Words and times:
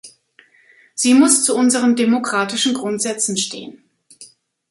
Sie 0.95 1.13
muss 1.13 1.43
zu 1.43 1.55
unseren 1.55 1.95
demokratischen 1.95 2.73
Grundsätzen 2.73 3.37
stehen. 3.37 3.83